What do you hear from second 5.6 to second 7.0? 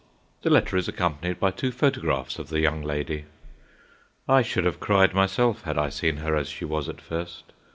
had I seen her as she was at